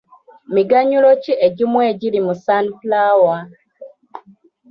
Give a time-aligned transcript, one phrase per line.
[0.55, 3.41] Miganyulo ki egimu egiri mu sunflower?